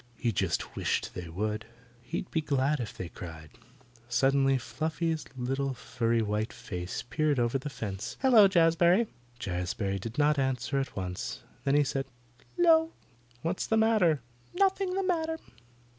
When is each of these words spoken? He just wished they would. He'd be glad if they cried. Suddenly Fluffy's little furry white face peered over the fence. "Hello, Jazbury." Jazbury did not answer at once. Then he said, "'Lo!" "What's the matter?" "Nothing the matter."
He 0.17 0.31
just 0.31 0.75
wished 0.75 1.13
they 1.13 1.29
would. 1.29 1.67
He'd 2.01 2.31
be 2.31 2.41
glad 2.41 2.79
if 2.79 2.97
they 2.97 3.07
cried. 3.07 3.51
Suddenly 4.09 4.57
Fluffy's 4.57 5.25
little 5.37 5.75
furry 5.75 6.23
white 6.23 6.51
face 6.51 7.03
peered 7.07 7.37
over 7.39 7.59
the 7.59 7.69
fence. 7.69 8.17
"Hello, 8.19 8.47
Jazbury." 8.47 9.05
Jazbury 9.39 9.99
did 9.99 10.17
not 10.17 10.39
answer 10.39 10.79
at 10.79 10.95
once. 10.95 11.43
Then 11.65 11.75
he 11.75 11.83
said, 11.83 12.07
"'Lo!" 12.57 12.93
"What's 13.43 13.67
the 13.67 13.77
matter?" 13.77 14.21
"Nothing 14.55 14.95
the 14.95 15.03
matter." 15.03 15.37